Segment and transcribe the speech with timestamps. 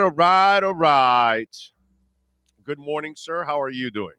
[0.00, 1.56] all right, all right.
[2.64, 3.44] Good morning, sir.
[3.44, 4.14] How are you doing?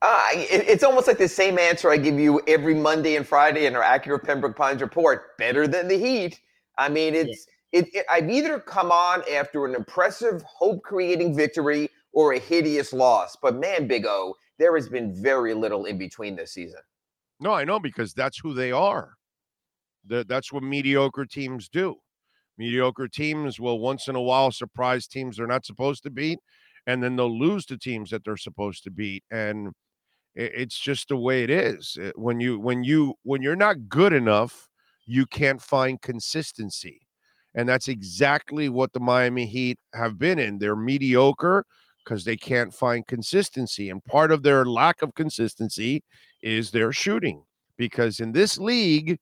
[0.00, 3.66] Uh, it, it's almost like the same answer I give you every Monday and Friday
[3.66, 5.36] in our Acura Pembroke Pines report.
[5.36, 6.40] Better than the Heat.
[6.78, 7.80] I mean, it's yeah.
[7.80, 13.36] it, it, I've either come on after an impressive, hope-creating victory or a hideous loss.
[13.40, 16.80] But man, Big O, there has been very little in between this season.
[17.38, 19.14] No, I know because that's who they are.
[20.06, 21.96] The, that's what mediocre teams do.
[22.58, 26.38] Mediocre teams will once in a while surprise teams they're not supposed to beat,
[26.86, 29.24] and then they'll lose to teams that they're supposed to beat.
[29.30, 29.72] And
[30.34, 31.98] it's just the way it is.
[32.14, 34.68] When you when you when you're not good enough,
[35.06, 37.00] you can't find consistency.
[37.54, 40.58] And that's exactly what the Miami Heat have been in.
[40.58, 41.64] They're mediocre
[42.04, 43.90] because they can't find consistency.
[43.90, 46.02] And part of their lack of consistency
[46.42, 47.44] is their shooting.
[47.76, 49.18] Because in this league,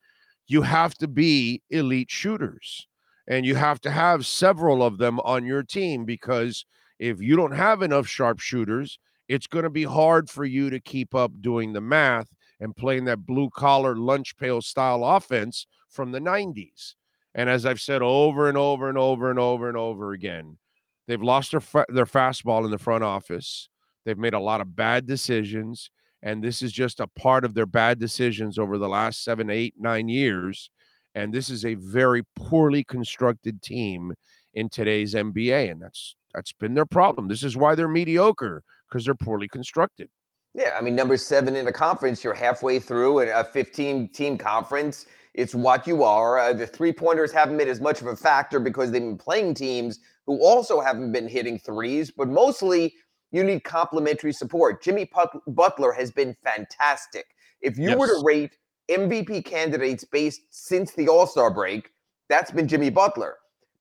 [0.46, 2.86] you have to be elite shooters
[3.30, 6.66] and you have to have several of them on your team because
[6.98, 8.98] if you don't have enough sharpshooters,
[9.28, 12.26] it's going to be hard for you to keep up doing the math
[12.58, 16.96] and playing that blue collar lunch pail style offense from the 90s.
[17.32, 20.58] And as I've said over and over and over and over and over again,
[21.06, 23.68] they've lost their fa- their fastball in the front office.
[24.04, 25.88] They've made a lot of bad decisions,
[26.20, 29.74] and this is just a part of their bad decisions over the last seven, eight,
[29.78, 30.68] nine years.
[31.14, 34.14] And this is a very poorly constructed team
[34.54, 37.28] in today's NBA, and that's that's been their problem.
[37.28, 40.08] This is why they're mediocre because they're poorly constructed.
[40.54, 45.06] Yeah, I mean, number seven in the conference, you're halfway through a 15 team conference.
[45.34, 46.38] It's what you are.
[46.38, 49.54] Uh, the three pointers haven't been as much of a factor because they've been playing
[49.54, 52.94] teams who also haven't been hitting threes, but mostly
[53.30, 54.82] you need complementary support.
[54.82, 55.08] Jimmy
[55.46, 57.26] Butler has been fantastic.
[57.60, 57.98] If you yes.
[57.98, 58.56] were to rate
[58.90, 61.90] MVP candidates based since the All Star break,
[62.28, 63.36] that's been Jimmy Butler.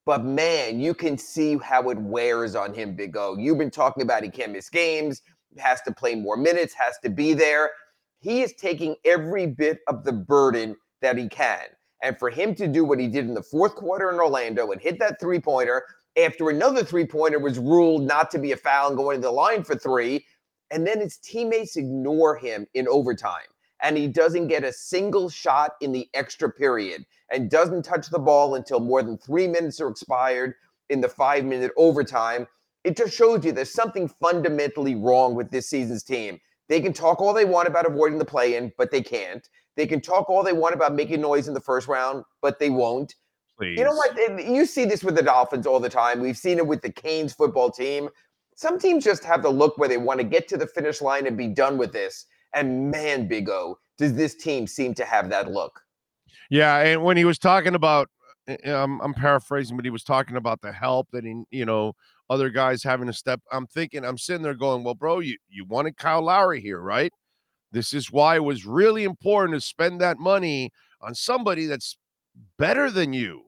[0.05, 3.35] But man, you can see how it wears on him, Big O.
[3.37, 5.21] You've been talking about he can't miss games,
[5.57, 7.71] has to play more minutes, has to be there.
[8.19, 11.63] He is taking every bit of the burden that he can.
[12.03, 14.81] And for him to do what he did in the fourth quarter in Orlando and
[14.81, 15.83] hit that three pointer
[16.17, 19.31] after another three pointer was ruled not to be a foul and going to the
[19.31, 20.25] line for three,
[20.71, 23.47] and then his teammates ignore him in overtime
[23.81, 28.19] and he doesn't get a single shot in the extra period and doesn't touch the
[28.19, 30.55] ball until more than three minutes are expired
[30.89, 32.47] in the five minute overtime.
[32.83, 36.39] It just shows you there's something fundamentally wrong with this season's team.
[36.67, 39.47] They can talk all they want about avoiding the play in, but they can't.
[39.75, 42.69] They can talk all they want about making noise in the first round, but they
[42.69, 43.15] won't.
[43.57, 43.77] Please.
[43.77, 44.15] You know what?
[44.45, 46.21] You see this with the Dolphins all the time.
[46.21, 48.09] We've seen it with the Canes football team.
[48.55, 51.27] Some teams just have the look where they want to get to the finish line
[51.27, 52.25] and be done with this.
[52.53, 55.79] And man, Big O, does this team seem to have that look?
[56.49, 58.09] Yeah, and when he was talking about,
[58.65, 61.93] um, I'm paraphrasing, but he was talking about the help that he, you know,
[62.29, 63.41] other guys having to step.
[63.51, 67.11] I'm thinking, I'm sitting there going, well, bro, you you wanted Kyle Lowry here, right?
[67.71, 70.71] This is why it was really important to spend that money
[71.01, 71.97] on somebody that's
[72.57, 73.43] better than you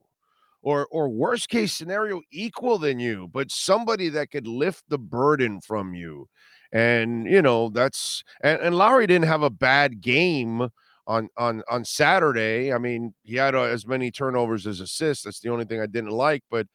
[0.62, 5.60] or or worst case scenario equal than you but somebody that could lift the burden
[5.60, 6.28] from you
[6.72, 10.68] and you know that's and, and Lowry didn't have a bad game
[11.06, 12.72] on on on Saturday.
[12.72, 15.24] I mean, he had uh, as many turnovers as assists.
[15.24, 16.66] That's the only thing I didn't like, but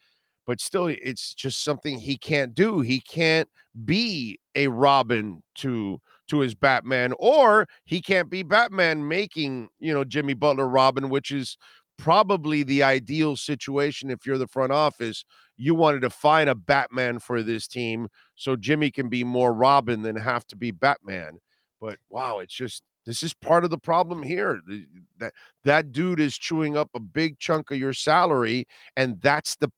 [0.45, 2.79] but still, it's just something he can't do.
[2.81, 3.49] He can't
[3.85, 5.99] be a Robin to
[6.29, 11.31] to his Batman, or he can't be Batman making you know Jimmy Butler Robin, which
[11.31, 11.57] is
[11.97, 15.25] probably the ideal situation if you're the front office.
[15.57, 20.01] You wanted to find a Batman for this team so Jimmy can be more Robin
[20.01, 21.39] than have to be Batman.
[21.81, 24.61] But wow, it's just this is part of the problem here.
[25.19, 29.71] That that dude is chewing up a big chunk of your salary, and that's the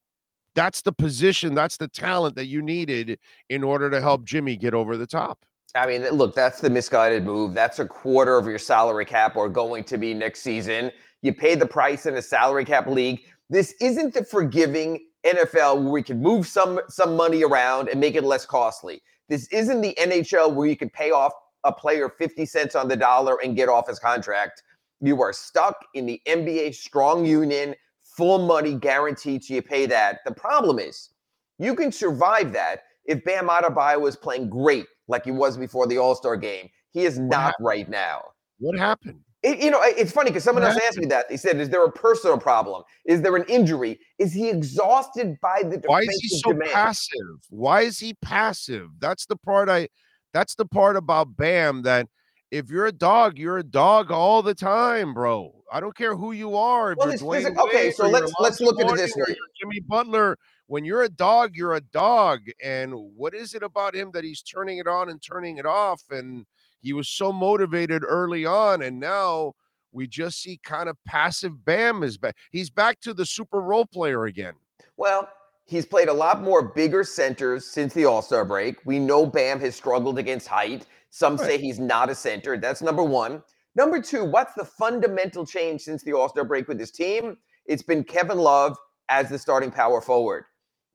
[0.55, 3.19] that's the position, that's the talent that you needed
[3.49, 5.45] in order to help Jimmy get over the top.
[5.75, 7.53] I mean, look, that's the misguided move.
[7.53, 10.91] That's a quarter of your salary cap or going to be next season.
[11.21, 13.21] You pay the price in a salary cap league.
[13.49, 18.15] This isn't the forgiving NFL where we can move some some money around and make
[18.15, 19.01] it less costly.
[19.27, 21.33] This isn't the NHL where you can pay off
[21.63, 24.63] a player 50 cents on the dollar and get off his contract.
[25.01, 30.19] You are stuck in the NBA strong union, full money guaranteed to you pay that.
[30.25, 31.09] The problem is
[31.57, 35.97] you can survive that if Bam Adebayo was playing great like he was before the
[35.97, 36.69] All-Star game.
[36.91, 38.23] He is not right now.
[38.59, 39.19] What happened?
[39.41, 41.29] It, you know, it's funny because someone else asked me that.
[41.29, 42.83] They said, "Is there a personal problem?
[43.05, 43.99] Is there an injury?
[44.17, 46.71] Is he exhausted by the Why is he so demand?
[46.71, 47.47] passive?
[47.49, 48.89] Why is he passive?
[48.99, 49.87] That's the part I.
[50.33, 52.07] That's the part about Bam that
[52.51, 55.53] if you're a dog, you're a dog all the time, bro.
[55.71, 56.95] I don't care who you are.
[56.97, 59.35] Well, Dwyane okay, so let's let's look at it this way.
[59.61, 60.37] Jimmy Butler,
[60.67, 62.41] when you're a dog, you're a dog.
[62.63, 66.01] And what is it about him that he's turning it on and turning it off?
[66.09, 66.45] And
[66.81, 69.53] he was so motivated early on, and now
[69.91, 72.35] we just see kind of passive Bam is back.
[72.51, 74.53] He's back to the super role player again.
[74.97, 75.29] Well,
[75.65, 78.77] he's played a lot more bigger centers since the All Star break.
[78.85, 80.85] We know Bam has struggled against height.
[81.09, 81.47] Some right.
[81.47, 82.57] say he's not a center.
[82.57, 83.43] That's number one.
[83.75, 87.37] Number two, what's the fundamental change since the All Star break with this team?
[87.65, 88.77] It's been Kevin Love
[89.09, 90.45] as the starting power forward.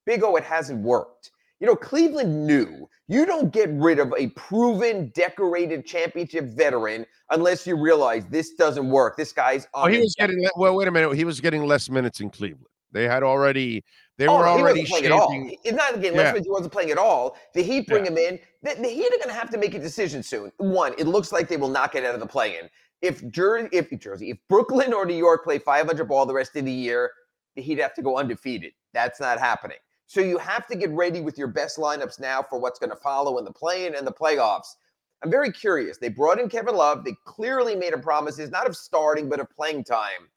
[0.07, 1.31] Big O, it hasn't worked.
[1.65, 7.67] You know, Cleveland knew you don't get rid of a proven, decorated championship veteran unless
[7.67, 9.17] you realize this doesn't work.
[9.17, 9.89] This guy's on.
[9.89, 10.77] Oh, he was getting well.
[10.77, 11.17] Wait a minute.
[11.17, 12.67] He was getting less minutes in Cleveland.
[12.93, 13.83] They had already.
[14.19, 15.07] They oh, were already playing shaping.
[15.07, 15.51] at all.
[15.65, 16.45] It's not getting less minutes.
[16.45, 17.35] He wasn't playing at all.
[17.55, 18.11] The Heat bring yeah.
[18.11, 18.39] him in.
[18.63, 20.53] The, the Heat are going to have to make a decision soon.
[20.59, 22.69] One, it looks like they will not get out of the play-in.
[23.01, 26.67] If Jersey, if Jersey, if Brooklyn or New York play 500 ball the rest of
[26.67, 27.11] the year,
[27.57, 28.75] the Heat have to go undefeated.
[28.93, 29.79] That's not happening.
[30.07, 32.97] So you have to get ready with your best lineups now for what's going to
[32.97, 34.77] follow in the play-in and the playoffs.
[35.23, 35.97] I'm very curious.
[35.97, 37.05] They brought in Kevin Love.
[37.05, 40.29] They clearly made him promises, not of starting, but of playing time.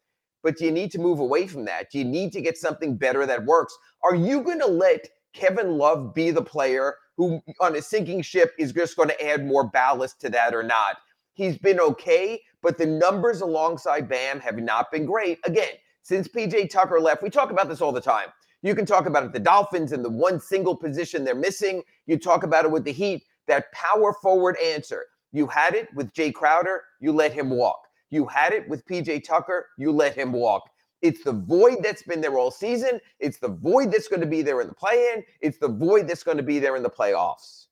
[0.43, 1.91] But do you need to move away from that?
[1.91, 3.77] Do you need to get something better that works?
[4.03, 8.53] Are you going to let Kevin Love be the player who, on a sinking ship,
[8.57, 10.97] is just going to add more ballast to that or not?
[11.33, 15.39] He's been okay, but the numbers alongside Bam have not been great.
[15.43, 18.27] Again, since PJ Tucker left, we talk about this all the time.
[18.61, 21.83] You can talk about it, the Dolphins and the one single position they're missing.
[22.05, 25.05] You talk about it with the Heat, that power forward answer.
[25.31, 27.81] You had it with Jae Crowder, you let him walk.
[28.09, 30.69] You had it with PJ Tucker, you let him walk.
[31.01, 32.99] It's the void that's been there all season.
[33.19, 35.23] It's the void that's going to be there in the play in.
[35.41, 37.67] It's the void that's going to be there in the playoffs.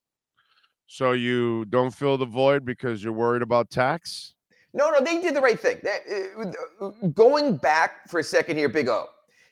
[0.88, 4.36] So you don't fill the void because you're worried about tax?
[4.74, 5.82] No, no, they did the right thing.
[6.80, 9.08] Uh, going back for a second here, Big O.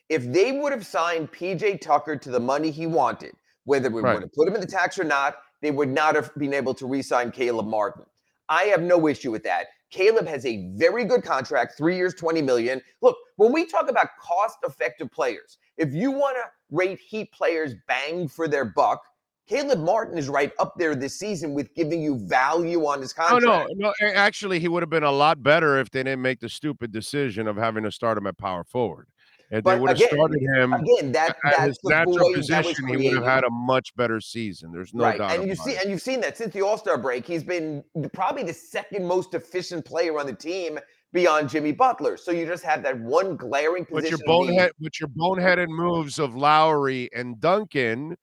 [0.10, 3.34] If they would have signed PJ Tucker to the money he wanted,
[3.66, 4.14] whether we right.
[4.14, 6.74] would have put him in the tax or not, they would not have been able
[6.76, 8.04] to re sign Caleb Martin.
[8.50, 9.68] I have no issue with that.
[9.90, 12.82] Caleb has a very good contract, three years, 20 million.
[13.02, 17.76] Look, when we talk about cost effective players, if you want to rate Heat players
[17.88, 19.02] bang for their buck,
[19.48, 23.44] Caleb Martin is right up there this season with giving you value on his contract.
[23.46, 24.14] Oh, no, no.
[24.14, 27.48] Actually, he would have been a lot better if they didn't make the stupid decision
[27.48, 29.08] of having to start him at power forward.
[29.54, 33.24] If they would have started him again, that at his natural position, he would have
[33.24, 34.72] had a much better season.
[34.72, 35.20] There's no right.
[35.20, 35.36] doubt.
[35.36, 35.84] And you see, it.
[35.84, 37.84] and you've seen that since the All Star break, he's been
[38.14, 40.80] probably the second most efficient player on the team
[41.12, 42.18] beyond Jimmy Butler.
[42.18, 44.18] So you just have that one glaring position.
[44.26, 48.18] But your bonehead, but your boneheaded moves of Lowry and Duncan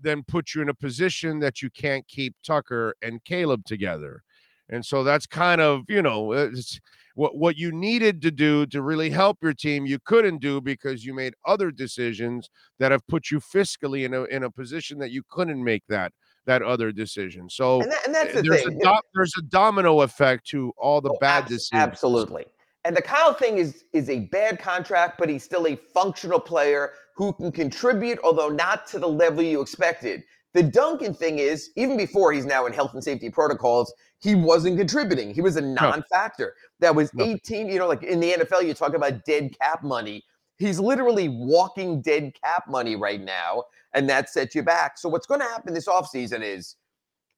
[0.00, 4.22] then put you in a position that you can't keep Tucker and Caleb together.
[4.68, 6.80] And so that's kind of, you know, uh, it's
[7.14, 11.04] what what you needed to do to really help your team you couldn't do because
[11.04, 15.10] you made other decisions that have put you fiscally in a in a position that
[15.10, 16.12] you couldn't make that
[16.46, 17.48] that other decision.
[17.48, 18.80] So and, that, and that's eh, the there's thing.
[18.80, 21.80] a do, there's a domino effect to all the oh, bad decisions.
[21.80, 22.46] absolutely.
[22.86, 26.92] And the Kyle thing is is a bad contract but he's still a functional player
[27.16, 31.96] who can contribute although not to the level you expected the Duncan thing is, even
[31.96, 35.34] before he's now in health and safety protocols, he wasn't contributing.
[35.34, 36.54] He was a non-factor.
[36.80, 36.86] No.
[36.86, 40.24] That was 18, you know, like in the NFL, you talk about dead cap money.
[40.56, 44.96] He's literally walking dead cap money right now, and that sets you back.
[44.96, 46.76] So what's going to happen this offseason is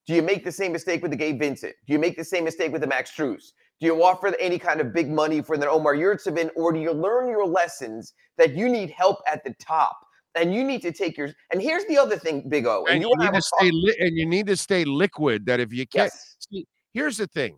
[0.07, 1.75] do you make the same mistake with the Gabe Vincent?
[1.87, 3.53] Do you make the same mistake with the Max Strus?
[3.81, 6.93] Do you offer any kind of big money for the Omer Yurtseven, or do you
[6.93, 10.06] learn your lessons that you need help at the top?
[10.37, 12.85] And you need to take your and here's the other thing, Big O.
[12.85, 15.47] And, and you, you need to stay li- and you need to stay liquid.
[15.47, 16.37] That if you can't yes.
[16.51, 17.57] see, here's the thing.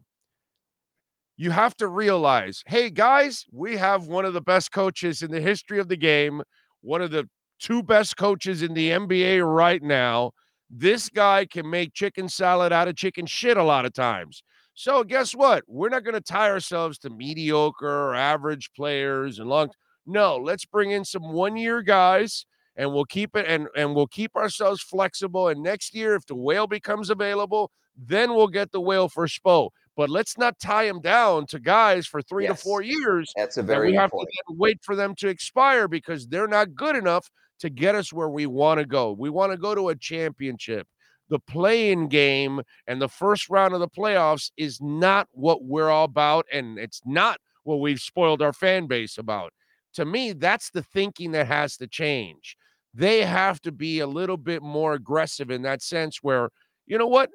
[1.36, 5.40] You have to realize, hey guys, we have one of the best coaches in the
[5.40, 6.42] history of the game,
[6.80, 7.28] one of the
[7.60, 10.32] two best coaches in the NBA right now.
[10.70, 14.42] This guy can make chicken salad out of chicken shit a lot of times.
[14.74, 15.64] So guess what?
[15.66, 19.70] We're not going to tie ourselves to mediocre or average players and long.
[20.06, 22.46] No, let's bring in some one-year guys
[22.78, 25.48] and we'll keep it and and we'll keep ourselves flexible.
[25.48, 29.70] And next year, if the whale becomes available, then we'll get the whale for Spo.
[29.96, 32.56] But let's not tie him down to guys for three yes.
[32.56, 33.32] to four years.
[33.36, 34.28] That's a very we have point.
[34.48, 38.28] to wait for them to expire because they're not good enough to get us where
[38.28, 39.10] we want to go.
[39.10, 40.86] We want to go to a championship.
[41.30, 46.04] The play-in game and the first round of the playoffs is not what we're all
[46.04, 49.52] about, and it's not what we've spoiled our fan base about.
[49.94, 52.56] To me, that's the thinking that has to change
[52.98, 56.50] they have to be a little bit more aggressive in that sense where,
[56.86, 57.30] you know what?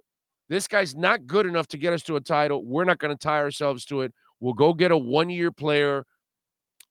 [0.50, 2.66] This guy's not good enough to get us to a title.
[2.66, 4.14] We're not going to tie ourselves to it.
[4.42, 6.06] We'll go get a one year player.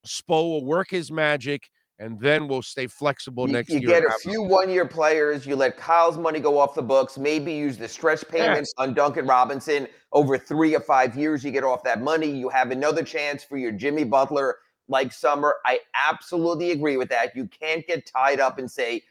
[0.07, 3.83] Spo will work his magic and then we'll stay flexible you, next you year.
[3.83, 5.47] You get a few one-year players.
[5.47, 7.19] You let Kyle's money go off the books.
[7.19, 11.45] Maybe use the stretch payments on Duncan Robinson over three or five years.
[11.45, 12.31] You get off that money.
[12.31, 14.57] You have another chance for your Jimmy Butler
[14.93, 15.57] like summer.
[15.67, 17.35] I absolutely agree with that.
[17.35, 19.03] You can't get tied up and say,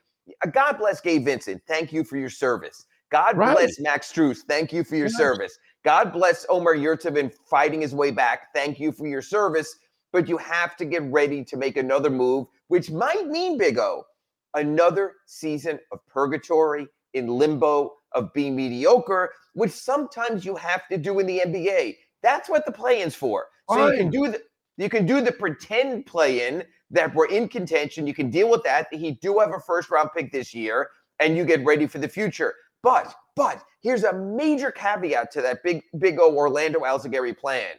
[0.46, 1.62] uh, "God bless Gabe Vincent.
[1.68, 3.54] Thank you for your service." God Right.
[3.54, 4.38] bless Max Strus.
[4.48, 5.18] Thank you for your Yes.
[5.18, 5.60] service.
[5.84, 8.54] God bless Omer Yurtseven fighting his way back.
[8.54, 9.76] Thank you for your service.
[10.14, 14.06] But you have to get ready to make another move, which might mean, Big O,
[14.54, 21.20] another season of purgatory in limbo of being mediocre, which sometimes you have to do
[21.20, 21.98] in the NBA.
[22.22, 23.48] That's what the play-in's for.
[23.70, 24.42] So you can do the
[24.82, 28.08] you can do the pretend play-in that we're in contention.
[28.08, 28.88] You can deal with that.
[28.92, 32.08] He do have a first round pick this year, and you get ready for the
[32.08, 32.54] future.
[32.84, 37.76] But but here's a major caveat to that big big O Orlando Alzugaray plan.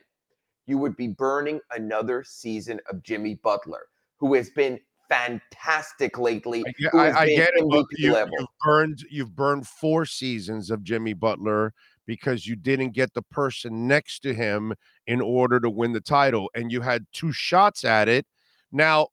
[0.67, 3.87] You would be burning another season of Jimmy Butler,
[4.19, 4.79] who has been
[5.09, 6.65] fantastic lately.
[6.67, 7.69] I get, I, I get it.
[7.69, 8.35] but You, level.
[8.39, 11.75] you've burned you've burned four seasons of Jimmy Butler
[12.07, 14.75] because you didn't get the person next to him
[15.07, 18.27] in order to win the title, and you had two shots at it.
[18.71, 19.09] Now,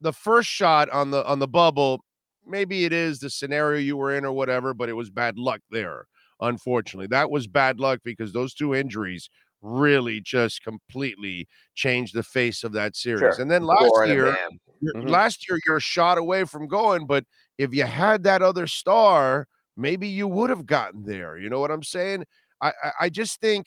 [0.00, 2.04] the first shot on the on the bubble,
[2.46, 5.60] maybe it is the scenario you were in or whatever, but it was bad luck
[5.70, 6.06] there.
[6.40, 9.30] Unfortunately, that was bad luck because those two injuries
[9.60, 11.46] really just completely
[11.76, 13.20] changed the face of that series.
[13.36, 13.42] Sure.
[13.42, 14.36] And then last a year,
[14.82, 15.08] Mhm.
[15.08, 17.24] last year you're shot away from going, but
[17.58, 19.46] if you had that other star,
[19.76, 21.36] maybe you would have gotten there.
[21.38, 22.24] You know what I'm saying?
[22.60, 23.66] I I, I just think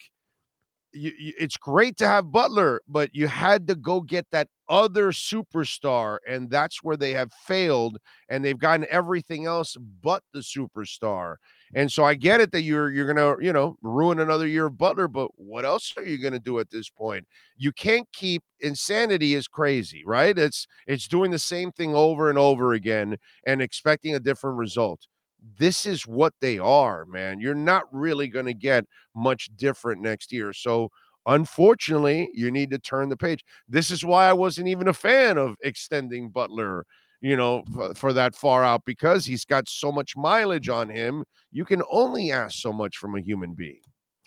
[0.94, 5.12] you, you, it's great to have Butler, but you had to go get that other
[5.12, 7.98] superstar, and that's where they have failed,
[8.30, 11.36] and they've gotten everything else but the superstar.
[11.76, 14.78] And so I get it that you're you're gonna you know ruin another year of
[14.78, 17.26] Butler, but what else are you gonna do at this point?
[17.58, 20.38] You can't keep insanity is crazy, right?
[20.38, 25.08] It's it's doing the same thing over and over again and expecting a different result.
[25.58, 27.40] This is what they are, man.
[27.40, 28.86] You're not really going to get
[29.16, 30.54] much different next year.
[30.54, 30.90] So,
[31.26, 33.44] unfortunately, you need to turn the page.
[33.68, 36.86] This is why I wasn't even a fan of extending Butler,
[37.22, 41.24] you know, f- for that far out because he's got so much mileage on him.
[41.52, 43.82] You can only ask so much from a human being.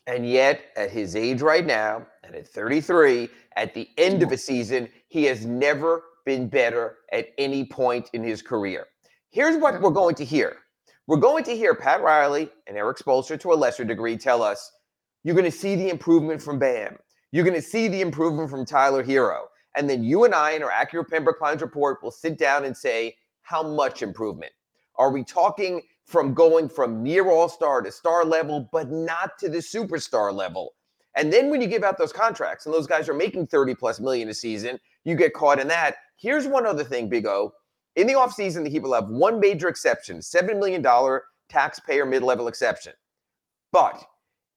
[0.06, 4.38] And yet, at his age right now, and at 33, at the end of a
[4.38, 8.86] season, he has never been better at any point in his career.
[9.30, 10.56] Here's what we're going to hear.
[11.08, 14.72] We're going to hear Pat Riley and Erik Spoelstra to a lesser degree tell us
[15.24, 16.98] you're going to see the improvement from Bam.
[17.32, 19.44] You're going to see the improvement from Tyler Herro.
[19.74, 22.76] And then you and I in our Acura Pembroke Pines report will sit down and
[22.76, 24.52] say, how much improvement?
[24.96, 29.48] Are we talking from going from near all star to star level, but not to
[29.48, 30.74] the superstar level?
[31.16, 33.98] And then when you give out those contracts and those guys are making 30 plus
[33.98, 35.96] million a season, you get caught in that.
[36.18, 37.54] Here's one other thing, Big O.
[37.96, 40.84] In the offseason, the Heat will have one major exception $7 million
[41.48, 42.92] taxpayer mid level exception.
[43.72, 44.02] But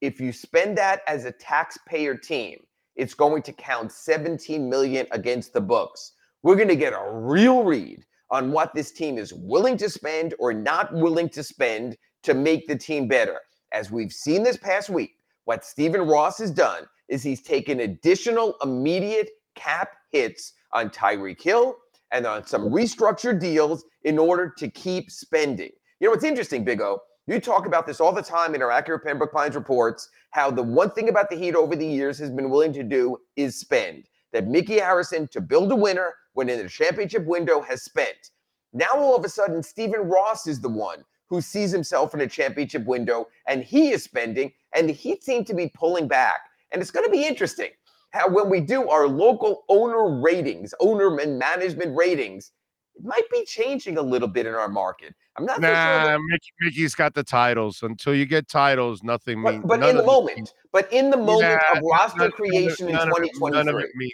[0.02, 2.60] if you spend that as a taxpayer team,
[2.96, 6.14] it's going to count 17 million against the books.
[6.44, 10.34] We're going to get a real read on what this team is willing to spend
[10.40, 13.40] or not willing to spend to make the team better.
[13.74, 18.56] As we've seen this past week, what Stephen Ross has done is he's taken additional
[18.64, 21.76] immediate cap hits on Tyreek Hill
[22.12, 25.72] and on some restructured deals in order to keep spending.
[26.00, 27.00] You know what's interesting, Big O?
[27.28, 30.64] You talk about this all the time in our Acura Pembroke Pines reports, how the
[30.64, 34.10] one thing about the Heat over the years has been willing to do is spend.
[34.34, 38.32] That Micky Arison, to build a winner when in the championship window, has spent.
[38.74, 42.28] Now all of a sudden, Stephen Ross is the one who sees himself in a
[42.28, 46.40] championship window and he is spending, and the Heat seem to be pulling back.
[46.72, 47.70] And it's going to be interesting
[48.12, 52.52] how when we do our local owner ratings, owner and management ratings,
[52.96, 55.16] it might be changing a little bit in our market.
[55.38, 57.82] I'm not so sure that- Nah, Mickey, Mickey's got the titles.
[57.84, 59.64] Until you get titles, nothing means.
[59.66, 62.96] but, but in the moment, but in the moment Nah, of roster none- creation in
[62.96, 63.84] none of it- none of 2023.
[63.84, 64.12] it mean-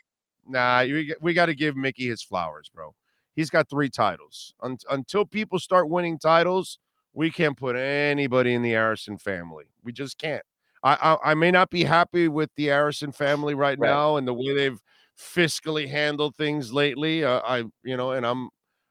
[0.50, 2.94] Nah, you, we got to give Mickey his flowers, bro.
[3.36, 4.54] He's got three titles.
[4.62, 6.80] Un- until people start winning titles,
[7.14, 9.66] we can't put anybody in the Arison family.
[9.84, 10.44] We just can't.
[10.88, 13.90] I I, I may not be happy with the Arison family right, Right.
[13.90, 14.80] now and the way they've
[15.20, 17.24] fiscally handled things lately.
[17.24, 18.46] Uh, I you know, and I'm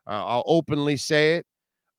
[0.06, 1.46] uh, I'll openly say it.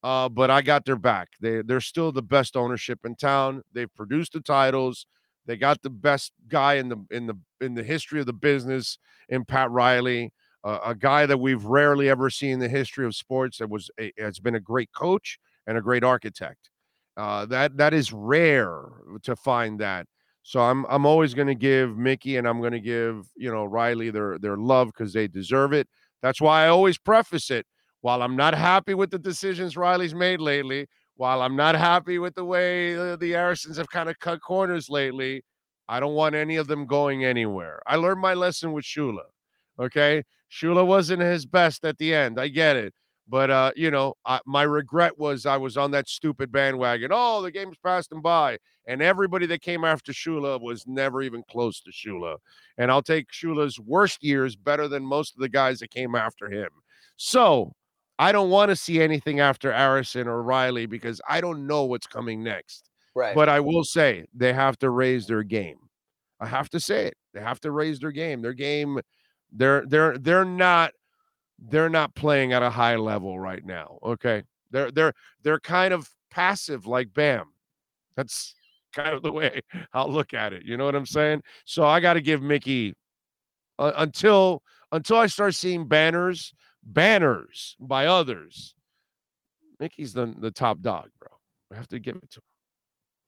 [0.02, 1.28] Uh, but I got their back.
[1.40, 3.62] They they're still the best ownership in town.
[3.72, 5.06] They've produced the titles.
[5.46, 8.98] They got the best guy in the in the in the history of the business
[9.28, 10.32] in Pat Riley,
[10.64, 13.58] uh, a guy that we've rarely ever seen in the history of sports.
[13.58, 16.70] That was a, has been a great coach and a great architect.
[17.18, 18.84] Uh, that that is rare
[19.24, 20.06] to find that.
[20.44, 23.64] So I'm I'm always going to give Mickey and I'm going to give you know
[23.64, 25.88] Riley their their love because they deserve it.
[26.22, 27.66] That's why I always preface it
[28.00, 32.34] while I'm not happy with the decisions Riley's made lately, while I'm not happy with
[32.36, 35.42] the way the, the Arisons have kind of cut corners lately,
[35.88, 37.82] I don't want any of them going anywhere.
[37.86, 39.24] I learned my lesson with Shula.
[39.80, 40.22] Okay.
[40.50, 42.40] Shula wasn't his best at the end.
[42.40, 42.94] I get it.
[43.28, 47.10] But uh, you know, I, my regret was I was on that stupid bandwagon.
[47.12, 51.42] Oh, the game's passed him by, and everybody that came after Shula was never even
[51.50, 52.36] close to Shula.
[52.78, 56.50] And I'll take Shula's worst years better than most of the guys that came after
[56.50, 56.70] him.
[57.16, 57.74] So
[58.18, 62.06] I don't want to see anything after Arison or Riley because I don't know what's
[62.06, 62.88] coming next.
[63.14, 63.34] Right.
[63.34, 65.76] But I will say they have to raise their game.
[66.40, 67.16] I have to say it.
[67.34, 68.42] They have to raise their game.
[68.42, 69.00] Their game,
[69.52, 70.92] they're they're they're not
[71.58, 73.98] they're not playing at a high level right now.
[74.02, 74.42] Okay.
[74.70, 77.46] They're they're they're kind of passive like Bam.
[78.16, 78.54] That's
[78.92, 79.60] kind of the way
[79.92, 80.64] I'll look at it.
[80.64, 81.42] You know what I'm saying?
[81.64, 82.94] So I got to give Mickey
[83.78, 84.62] uh, until
[84.92, 88.74] until I start seeing banners, banners by others.
[89.80, 91.28] Mickey's the the top dog, bro.
[91.72, 92.42] I have to give it to him.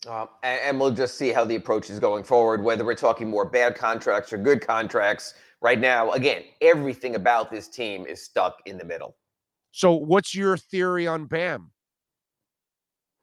[0.08, 3.28] Um, and, and, we'll just see how the approach is going forward, whether we're talking
[3.28, 5.34] more bad contracts or good contracts.
[5.62, 9.16] Right now, again, everything about this team is stuck in the middle.
[9.72, 11.70] So, what's your theory on Bam?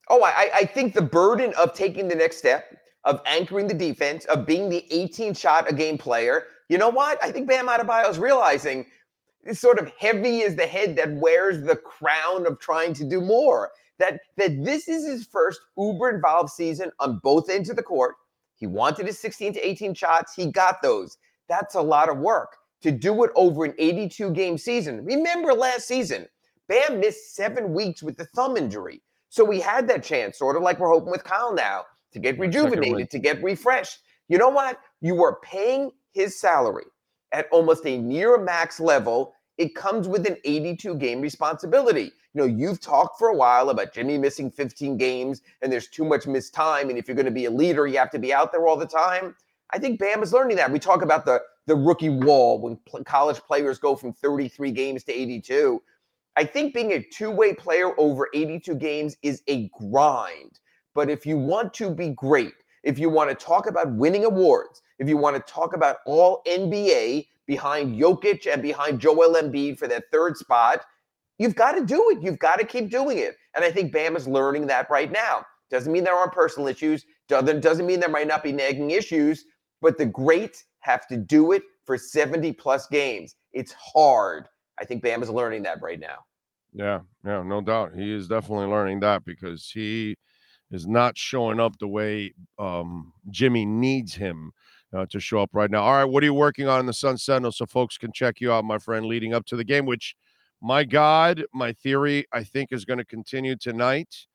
[0.10, 4.26] Oh, I, I think the burden of taking the next step, of anchoring the defense,
[4.26, 6.46] of being the 18 shot a game player.
[6.70, 7.22] You know what?
[7.24, 8.86] I think Bam Adebayo is realizing
[9.44, 13.20] it's sort of heavy is the head that wears the crown of trying to do
[13.22, 17.84] more that that this is his first uber involved season on both ends of the
[17.84, 18.16] court.
[18.56, 20.34] He wanted his 16 to 18 shots.
[20.36, 21.18] He got those.
[21.50, 25.04] That's a lot of work to do it over an 82 game season.
[25.04, 26.28] Remember last season,
[26.68, 29.02] Bam missed seven weeks with the thumb injury.
[29.30, 32.40] So we had that chance, sort of like we're hoping with Kyle now, to get
[32.40, 34.00] rejuvenated, to get refreshed.
[34.30, 34.80] You know what?
[35.02, 36.86] You were paying his salary
[37.32, 39.34] at almost a near max level.
[39.58, 43.96] It comes with an 82 game responsibility you know, you've talked for a while about
[43.96, 46.90] Jimmy missing 15 games and there's too much missed time.
[46.90, 48.78] And if you're going to be a leader, you have to be out there all
[48.78, 49.36] the time.
[49.72, 50.72] I think Bam is learning that.
[50.72, 55.04] We talk about the the rookie wall when pl- college players go from 33 games
[55.04, 55.82] to 82.
[56.38, 60.60] I think being a two-way player over 82 games is a grind.
[60.96, 62.54] But if you want to be great,
[62.84, 66.42] if you want to talk about winning awards, if you want to talk about all
[66.48, 70.86] NBA behind Jokic and behind Joel Embiid for that third spot,
[71.38, 72.22] You've got to do it.
[72.22, 73.38] You've got to keep doing it.
[73.56, 75.46] And I think Bam is learning that right now.
[75.70, 77.06] Doesn't mean there aren't personal issues.
[77.28, 79.46] Doesn't, doesn't mean there might not be nagging issues,
[79.82, 83.36] but the greats have to do it for 70 plus games.
[83.54, 84.48] It's hard.
[84.80, 86.26] I think Bam is learning that right now.
[86.74, 87.94] Yeah, yeah, no doubt.
[87.96, 90.16] He is definitely learning that because he
[90.72, 94.52] is not showing up the way um, Jimmy needs him
[94.94, 95.84] uh, to show up right now.
[95.84, 98.40] All right, what are you working on in the Sun Sentinel so folks can check
[98.42, 100.16] you out, my friend, leading up to the game, which–
[100.62, 104.26] my God, my theory, I think, is going to continue tonight.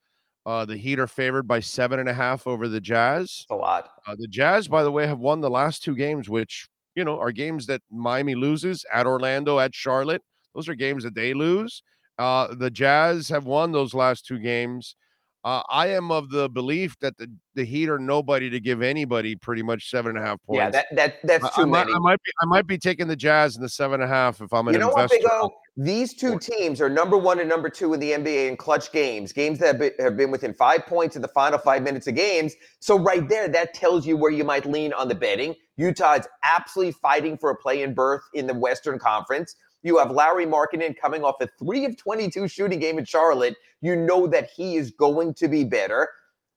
[0.44, 3.46] Uh, the Heat are favored by seven and a half over the Jazz.
[3.50, 3.90] A lot.
[4.07, 7.18] Uh, the Jazz, by the way, have won the last two games, which you know
[7.18, 10.22] are games that Miami loses at Orlando, at Charlotte.
[10.55, 11.83] Those are games that they lose.
[12.18, 14.96] Uh, the Jazz have won those last two games.
[15.44, 19.35] Uh, I am of the belief that the, the Heat are nobody to give anybody
[19.35, 20.59] pretty much seven and a half points.
[20.59, 21.92] Yeah, that, that that's too I, many.
[21.92, 24.05] I might, I might, be I might be taking the Jazz in the seven and
[24.05, 25.18] a half if I'm an you know investor.
[25.22, 28.92] What, These two teams are number one and number two in the NBA in clutch
[28.92, 32.54] games, games that have been, within five points in the final five minutes of games.
[32.80, 35.54] So right there, that tells you where you might lean on the betting.
[35.78, 39.56] Utah is absolutely fighting for a play-in berth in the Western Conference.
[39.82, 43.56] You have Lauri Markkanen coming off a three of 22 shooting game in Charlotte.
[43.80, 46.06] You know that he is going to be better.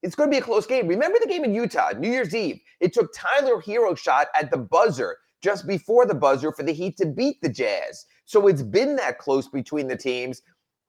[0.04, 0.90] It's going to be a close game.
[0.90, 2.60] Remember the game in Utah, New Year's Eve?
[2.82, 6.98] It took Tyler Herro shot at the buzzer just before the buzzer for the Heat
[6.98, 8.06] to beat the Jazz.
[8.26, 10.42] So it's been that close between the teams.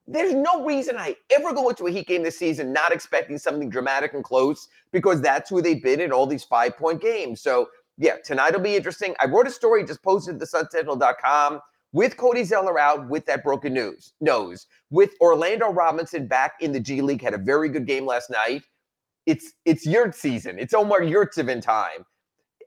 [0.07, 3.69] There's no reason I ever go into a Heat game this season not expecting something
[3.69, 7.41] dramatic and close because that's who they've been in all these five point games.
[7.41, 7.69] So,
[7.99, 9.15] yeah, tonight will be interesting.
[9.21, 11.61] I wrote a story, just posted at thesunsentinel.com
[11.93, 16.81] with Cody Zeller out with that broken news nose, with Orlando Robinson back in the
[16.81, 18.63] G League, had a very good game last night.
[19.25, 20.57] It's it's Yurtseven.
[20.59, 22.05] It's Omer Yurtseven time.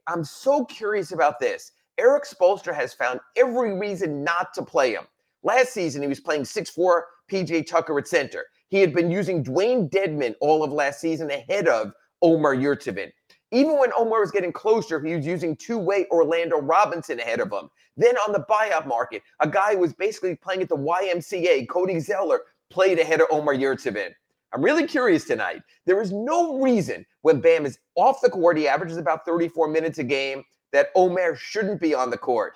[0.06, 1.72] I'm so curious about this.
[2.00, 5.04] Erik Spoelstra has found every reason not to play him.
[5.42, 8.46] Last season, he was playing 6'4 PJ Tucker at center.
[8.70, 13.12] He had been using Dewayne Dedmon all of last season ahead of Omer Yurtseven.
[13.52, 17.68] Even when Omer was getting closer, he was using two-way Orlando Robinson ahead of him.
[17.96, 22.00] Then on the buyout market, a guy who was basically playing at the YMCA, Cody
[22.00, 24.10] Zeller, played ahead of Omer Yurtseven.
[24.52, 25.62] I'm really curious tonight.
[25.84, 29.98] There is no reason when Bam is off the court, he averages about 34 minutes
[29.98, 32.54] a game, that Omer shouldn't be on the court.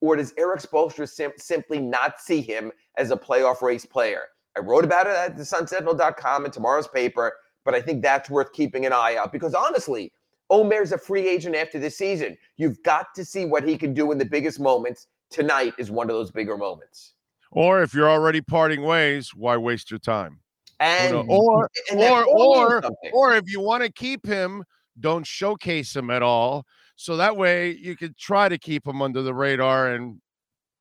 [0.00, 4.22] or does Erik Spoelstra sim- simply not see him as a playoff race player?
[4.56, 7.32] I wrote about it at the sunsentinel.com in tomorrow's paper,
[7.64, 10.12] but I think that's worth keeping an eye out because honestly,
[10.50, 12.36] Omer's a free agent after this season.
[12.56, 15.06] You've got to see what he can do in the biggest moments.
[15.30, 17.14] Tonight is one of those bigger moments.
[17.52, 20.40] Or if you're already parting ways, why waste your time?
[20.80, 24.64] And or and or that all means or or if you want to keep him,
[24.98, 26.66] don't showcase him at all.
[26.96, 30.20] So that way you could try to keep him under the radar and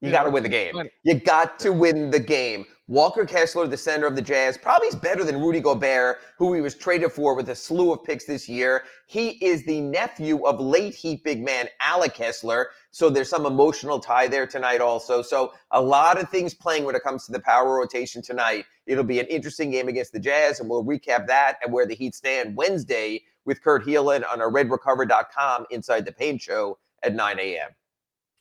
[0.02, 0.76] You Yeah, got to win the game.
[1.04, 2.66] You got to win the game.
[2.88, 6.60] Walker Kessler, the center of the Jazz, probably is better than Rudy Gobert, who he
[6.60, 8.84] was traded for with a slew of picks this year.
[9.08, 12.72] He is the nephew of late Heat big man Alec Kessler.
[12.90, 15.22] So there's some emotional tie there tonight also.
[15.22, 18.66] So a lot of things playing when it comes to the power rotation tonight.
[18.88, 21.96] It'll be an interesting game against the Jazz, and we'll recap that and where the
[21.96, 27.40] Heat stand Wednesday with Kurt Helin on our redrecover.com inside the paint show at 9
[27.40, 27.70] a.m.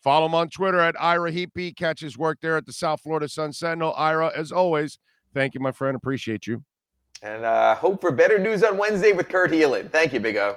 [0.03, 1.75] follow him on Twitter at Ira Heapy.
[1.75, 3.95] Catch his work there at the South Florida Sun Sentinel.
[3.97, 4.99] Ira, as always,
[5.35, 5.97] thank you, my friend.
[5.97, 6.65] Appreciate you.
[7.23, 9.91] And uh, hope for better news on Wednesday with Kurt Helin.
[9.91, 10.57] Thank you, Big O.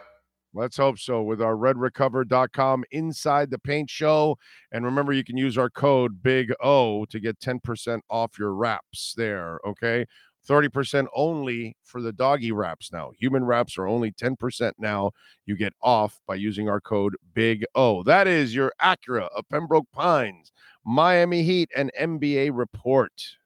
[0.56, 4.38] Let's hope so with our redrecover.com inside the paint show.
[4.71, 9.15] And remember, you can use our code Big O to get 10% off your wraps
[9.17, 9.60] there.
[9.65, 10.06] Okay.
[10.47, 13.12] 30% only for the doggy wraps now.
[13.17, 15.12] Human wraps are only 10% now.
[15.45, 18.03] You get off by using our code Big O.
[18.03, 20.51] That is your Acura of Pembroke Pines,
[20.86, 23.38] Miami Heat, and NBA report.